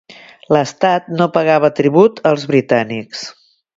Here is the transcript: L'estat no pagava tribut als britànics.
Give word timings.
L'estat 0.55 1.11
no 1.19 1.27
pagava 1.37 1.71
tribut 1.81 2.23
als 2.31 2.47
britànics. 2.53 3.23